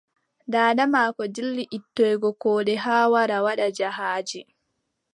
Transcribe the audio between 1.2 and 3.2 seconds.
dilli ittoygo koode haa